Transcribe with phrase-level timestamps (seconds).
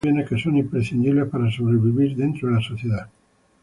[0.03, 3.09] Los primeros son los bienes que son imprescindibles para sobrevivir dentro de la sociedad.